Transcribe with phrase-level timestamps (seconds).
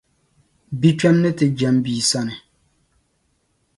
[0.79, 2.35] bikpɛm’ ni ti jɛm bia sani.